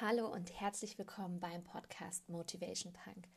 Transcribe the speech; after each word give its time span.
Hallo 0.00 0.26
und 0.26 0.58
herzlich 0.58 0.98
willkommen 0.98 1.38
beim 1.38 1.62
Podcast 1.62 2.28
Motivation 2.28 2.92
Punk. 2.92 3.28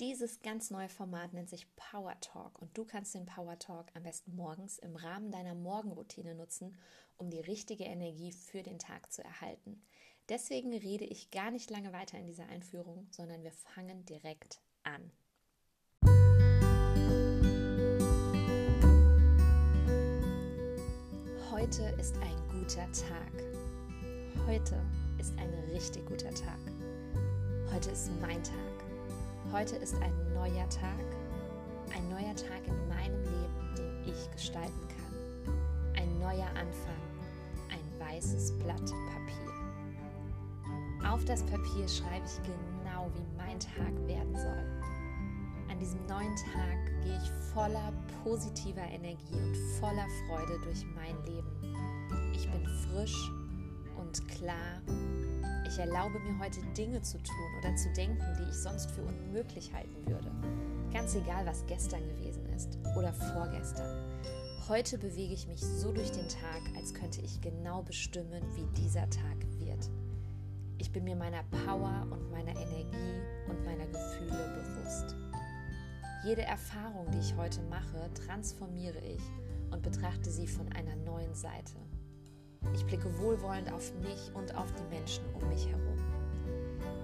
Dieses 0.00 0.40
ganz 0.40 0.70
neue 0.70 0.88
Format 0.88 1.32
nennt 1.32 1.50
sich 1.50 1.66
Power 1.76 2.18
Talk 2.20 2.60
und 2.60 2.76
du 2.76 2.84
kannst 2.84 3.14
den 3.14 3.26
Power 3.26 3.58
Talk 3.58 3.86
am 3.94 4.02
besten 4.02 4.34
morgens 4.34 4.78
im 4.78 4.96
Rahmen 4.96 5.30
deiner 5.30 5.54
Morgenroutine 5.54 6.34
nutzen, 6.34 6.76
um 7.18 7.30
die 7.30 7.40
richtige 7.40 7.84
Energie 7.84 8.32
für 8.32 8.62
den 8.62 8.78
Tag 8.78 9.12
zu 9.12 9.22
erhalten. 9.22 9.82
Deswegen 10.28 10.72
rede 10.72 11.04
ich 11.04 11.30
gar 11.30 11.50
nicht 11.50 11.70
lange 11.70 11.92
weiter 11.92 12.18
in 12.18 12.26
dieser 12.26 12.48
Einführung, 12.48 13.06
sondern 13.10 13.44
wir 13.44 13.52
fangen 13.52 14.04
direkt 14.06 14.60
an. 14.82 15.12
Heute 21.52 21.82
ist 22.00 22.16
ein 22.16 22.48
guter 22.48 22.90
Tag. 22.92 23.32
Heute 24.46 24.82
ist 25.18 25.34
ein 25.38 25.52
richtig 25.72 26.06
guter 26.06 26.30
Tag. 26.30 26.58
Heute 27.72 27.90
ist 27.90 28.10
mein 28.20 28.42
Tag. 28.42 28.54
Heute 29.52 29.76
ist 29.76 29.94
ein 29.96 30.12
neuer 30.34 30.68
Tag. 30.68 31.04
Ein 31.94 32.08
neuer 32.08 32.34
Tag 32.34 32.66
in 32.66 32.88
meinem 32.88 33.22
Leben, 33.24 33.74
den 33.76 34.12
ich 34.12 34.30
gestalten 34.30 34.88
kann. 34.88 35.54
Ein 35.96 36.18
neuer 36.18 36.48
Anfang. 36.48 37.02
Ein 37.70 38.00
weißes 38.00 38.52
Blatt 38.58 38.80
Papier. 38.80 39.48
Auf 41.08 41.24
das 41.24 41.42
Papier 41.44 41.88
schreibe 41.88 42.26
ich 42.26 42.42
genau, 42.42 43.10
wie 43.14 43.36
mein 43.36 43.58
Tag 43.58 43.94
werden 44.06 44.34
soll. 44.34 44.64
An 45.70 45.78
diesem 45.80 46.04
neuen 46.06 46.34
Tag 46.36 47.02
gehe 47.02 47.16
ich 47.16 47.30
voller 47.52 47.92
positiver 48.22 48.86
Energie 48.90 49.34
und 49.34 49.56
voller 49.80 50.06
Freude 50.26 50.58
durch 50.64 50.84
mein 50.94 51.16
Leben. 51.24 51.50
Ich 52.34 52.50
bin 52.50 52.66
frisch 52.66 53.30
und 53.96 54.28
klar. 54.28 54.82
Ich 55.68 55.78
erlaube 55.78 56.18
mir 56.20 56.38
heute 56.38 56.62
Dinge 56.76 57.02
zu 57.02 57.18
tun 57.18 57.58
oder 57.58 57.76
zu 57.76 57.92
denken, 57.92 58.24
die 58.38 58.48
ich 58.48 58.56
sonst 58.56 58.90
für 58.90 59.02
unmöglich 59.02 59.70
halten 59.74 60.06
würde. 60.06 60.32
Ganz 60.90 61.14
egal, 61.14 61.44
was 61.44 61.66
gestern 61.66 62.00
gewesen 62.08 62.46
ist 62.56 62.78
oder 62.96 63.12
vorgestern. 63.12 64.02
Heute 64.66 64.96
bewege 64.96 65.34
ich 65.34 65.46
mich 65.46 65.60
so 65.60 65.92
durch 65.92 66.10
den 66.10 66.26
Tag, 66.26 66.62
als 66.74 66.94
könnte 66.94 67.20
ich 67.20 67.42
genau 67.42 67.82
bestimmen, 67.82 68.42
wie 68.54 68.66
dieser 68.80 69.08
Tag 69.10 69.36
wird. 69.58 69.90
Ich 70.78 70.90
bin 70.90 71.04
mir 71.04 71.16
meiner 71.16 71.42
Power 71.66 72.06
und 72.10 72.30
meiner 72.30 72.52
Energie 72.52 73.20
und 73.48 73.62
meiner 73.66 73.86
Gefühle 73.86 74.64
bewusst. 74.74 75.16
Jede 76.24 76.42
Erfahrung, 76.42 77.10
die 77.10 77.18
ich 77.18 77.36
heute 77.36 77.60
mache, 77.64 78.10
transformiere 78.14 79.00
ich 79.00 79.22
und 79.70 79.82
betrachte 79.82 80.30
sie 80.30 80.46
von 80.46 80.72
einer 80.72 80.96
neuen 80.96 81.34
Seite. 81.34 81.76
Ich 82.74 82.84
blicke 82.84 83.16
wohlwollend 83.18 83.72
auf 83.72 83.92
mich 84.00 84.30
und 84.34 84.54
auf 84.56 84.72
die 84.74 84.94
Menschen 84.94 85.24
um 85.34 85.48
mich 85.48 85.66
herum. 85.66 85.98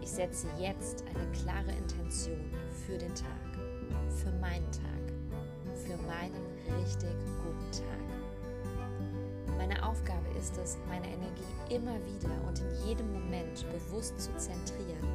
Ich 0.00 0.10
setze 0.10 0.46
jetzt 0.58 1.04
eine 1.06 1.26
klare 1.32 1.72
Intention 1.72 2.44
für 2.86 2.98
den 2.98 3.14
Tag, 3.14 3.28
für 4.08 4.30
meinen 4.40 4.70
Tag, 4.70 5.74
für 5.74 5.96
meinen 6.06 6.44
richtig 6.78 7.14
guten 7.42 7.72
Tag. 7.72 8.04
Meine 9.56 9.82
Aufgabe 9.86 10.28
ist 10.38 10.56
es, 10.58 10.76
meine 10.88 11.06
Energie 11.06 11.74
immer 11.74 11.96
wieder 12.06 12.30
und 12.46 12.60
in 12.60 12.88
jedem 12.88 13.12
Moment 13.12 13.64
bewusst 13.72 14.20
zu 14.20 14.30
zentrieren 14.36 15.08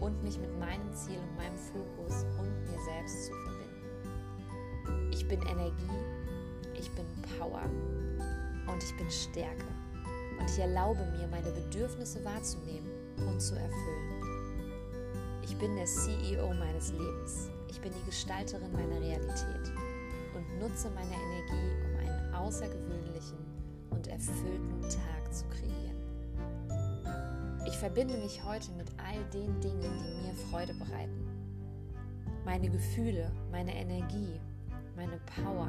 und 0.00 0.22
mich 0.22 0.38
mit 0.38 0.58
meinem 0.58 0.92
Ziel 0.92 1.18
und 1.18 1.36
meinem 1.36 1.56
Fokus 1.56 2.24
und 2.38 2.50
mir 2.70 2.80
selbst 2.84 3.26
zu 3.26 3.32
verbinden. 3.32 5.10
Ich 5.12 5.26
bin 5.28 5.40
Energie, 5.42 5.72
ich 6.74 6.90
bin 6.90 7.06
Power 7.38 7.62
und 8.66 8.82
ich 8.82 8.96
bin 8.96 9.10
Stärke. 9.10 9.66
Und 10.38 10.50
ich 10.50 10.58
erlaube 10.58 11.04
mir, 11.16 11.26
meine 11.28 11.50
Bedürfnisse 11.50 12.24
wahrzunehmen 12.24 12.90
und 13.26 13.40
zu 13.40 13.54
erfüllen. 13.54 14.14
Ich 15.42 15.56
bin 15.56 15.76
der 15.76 15.86
CEO 15.86 16.52
meines 16.54 16.92
Lebens. 16.92 17.50
Ich 17.68 17.80
bin 17.80 17.92
die 17.92 18.06
Gestalterin 18.06 18.72
meiner 18.72 19.00
Realität 19.00 19.72
und 20.34 20.58
nutze 20.58 20.90
meine 20.90 21.14
Energie, 21.14 21.70
um 21.84 21.98
einen 22.00 22.34
außergewöhnlichen 22.34 23.38
und 23.90 24.06
erfüllten 24.06 24.80
Tag 24.82 25.32
zu 25.32 25.44
kreieren. 25.48 25.74
Ich 27.66 27.76
verbinde 27.76 28.16
mich 28.18 28.42
heute 28.44 28.72
mit 28.72 28.88
all 28.98 29.22
den 29.32 29.60
Dingen, 29.60 29.80
die 29.80 30.26
mir 30.26 30.34
Freude 30.50 30.74
bereiten. 30.74 31.28
Meine 32.44 32.68
Gefühle, 32.68 33.30
meine 33.50 33.74
Energie, 33.74 34.40
meine 34.96 35.18
Power, 35.34 35.68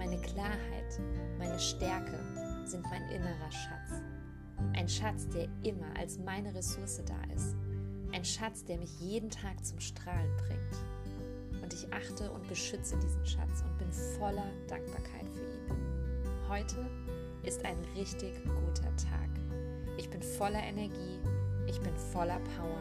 meine 0.00 0.18
Klarheit, 0.22 0.98
meine 1.38 1.58
Stärke 1.58 2.18
sind 2.64 2.82
mein 2.84 3.02
innerer 3.10 3.52
Schatz. 3.52 4.00
Ein 4.72 4.88
Schatz, 4.88 5.28
der 5.28 5.46
immer 5.62 5.94
als 5.98 6.18
meine 6.18 6.54
Ressource 6.54 7.02
da 7.04 7.34
ist. 7.34 7.54
Ein 8.10 8.24
Schatz, 8.24 8.64
der 8.64 8.78
mich 8.78 8.98
jeden 8.98 9.28
Tag 9.28 9.62
zum 9.62 9.78
Strahlen 9.78 10.34
bringt. 10.38 11.62
Und 11.62 11.74
ich 11.74 11.92
achte 11.92 12.30
und 12.30 12.48
beschütze 12.48 12.96
diesen 12.96 13.26
Schatz 13.26 13.62
und 13.62 13.76
bin 13.76 13.92
voller 13.92 14.50
Dankbarkeit 14.68 15.28
für 15.34 15.42
ihn. 15.42 16.48
Heute 16.48 16.86
ist 17.42 17.62
ein 17.66 17.76
richtig 17.94 18.42
guter 18.44 18.96
Tag. 18.96 19.28
Ich 19.98 20.08
bin 20.08 20.22
voller 20.22 20.62
Energie, 20.62 21.20
ich 21.66 21.78
bin 21.78 21.94
voller 22.10 22.40
Power, 22.56 22.80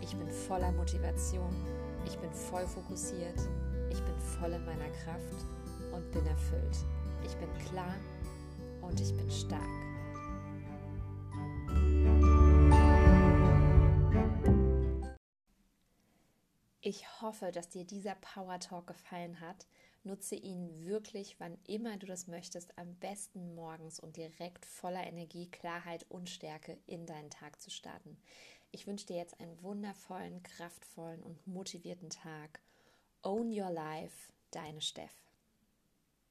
ich 0.00 0.16
bin 0.16 0.28
voller 0.28 0.72
Motivation, 0.72 1.54
ich 2.04 2.18
bin 2.18 2.32
voll 2.32 2.66
fokussiert, 2.66 3.38
ich 3.90 4.02
bin 4.02 4.18
voll 4.40 4.50
in 4.50 4.64
meiner 4.64 4.90
Kraft 5.04 5.46
und 5.92 6.10
bin 6.12 6.26
erfüllt. 6.26 6.78
Ich 7.24 7.34
bin 7.36 7.52
klar 7.66 7.94
und 8.82 9.00
ich 9.00 9.14
bin 9.14 9.30
stark. 9.30 9.88
Ich 16.80 17.20
hoffe, 17.20 17.52
dass 17.52 17.68
dir 17.68 17.84
dieser 17.84 18.14
Power 18.14 18.58
Talk 18.60 18.86
gefallen 18.86 19.40
hat. 19.40 19.66
Nutze 20.04 20.36
ihn 20.36 20.86
wirklich, 20.86 21.38
wann 21.38 21.58
immer 21.66 21.98
du 21.98 22.06
das 22.06 22.28
möchtest, 22.28 22.78
am 22.78 22.94
besten 22.94 23.54
morgens, 23.54 24.00
um 24.00 24.10
direkt 24.10 24.64
voller 24.64 25.06
Energie, 25.06 25.50
Klarheit 25.50 26.06
und 26.08 26.30
Stärke 26.30 26.78
in 26.86 27.04
deinen 27.04 27.28
Tag 27.28 27.60
zu 27.60 27.70
starten. 27.70 28.16
Ich 28.70 28.86
wünsche 28.86 29.04
dir 29.04 29.16
jetzt 29.16 29.38
einen 29.38 29.62
wundervollen, 29.62 30.42
kraftvollen 30.42 31.22
und 31.22 31.46
motivierten 31.46 32.08
Tag. 32.08 32.60
Own 33.22 33.50
Your 33.50 33.70
Life, 33.70 34.32
deine 34.50 34.80
Steff. 34.80 35.27